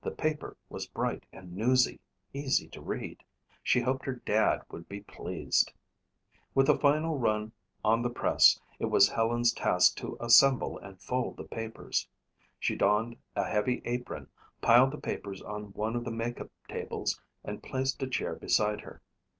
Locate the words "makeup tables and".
16.12-17.60